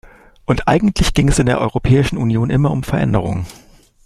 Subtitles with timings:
[0.47, 3.45] Und eigentlich ging es in der Europäischen Union immer um Veränderung.